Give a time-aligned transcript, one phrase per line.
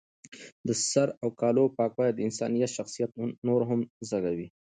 [0.67, 3.11] د سر او کالو پاکوالی د انسان شخصیت
[3.47, 4.47] نور هم ځلوي.